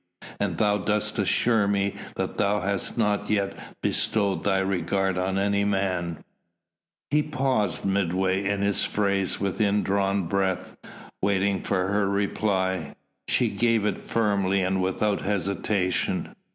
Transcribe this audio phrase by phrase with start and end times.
[0.39, 3.53] An thou dost assure me that thou hast not yet
[3.83, 6.23] bestowed thy regard on any man"
[7.11, 10.75] He paused midway in his phrase with indrawn breath,
[11.21, 12.95] waiting for her reply.
[13.27, 16.33] She gave it firmly and without hesitation.